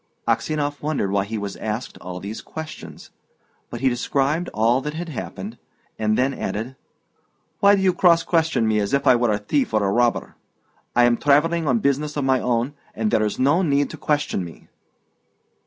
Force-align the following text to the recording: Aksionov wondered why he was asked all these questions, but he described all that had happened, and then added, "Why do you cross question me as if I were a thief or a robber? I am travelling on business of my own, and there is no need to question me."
Aksionov 0.27 0.81
wondered 0.81 1.11
why 1.11 1.25
he 1.25 1.37
was 1.37 1.55
asked 1.57 1.95
all 1.99 2.19
these 2.19 2.41
questions, 2.41 3.11
but 3.69 3.81
he 3.81 3.87
described 3.89 4.49
all 4.51 4.81
that 4.81 4.95
had 4.95 5.09
happened, 5.09 5.59
and 5.99 6.17
then 6.17 6.33
added, 6.33 6.75
"Why 7.59 7.75
do 7.75 7.83
you 7.83 7.93
cross 7.93 8.23
question 8.23 8.67
me 8.67 8.79
as 8.79 8.95
if 8.95 9.05
I 9.05 9.15
were 9.15 9.31
a 9.31 9.37
thief 9.37 9.75
or 9.75 9.83
a 9.87 9.91
robber? 9.91 10.33
I 10.95 11.03
am 11.03 11.17
travelling 11.17 11.67
on 11.67 11.77
business 11.81 12.17
of 12.17 12.23
my 12.23 12.39
own, 12.41 12.73
and 12.95 13.11
there 13.11 13.21
is 13.23 13.37
no 13.37 13.61
need 13.61 13.91
to 13.91 13.97
question 13.97 14.43
me." 14.43 14.69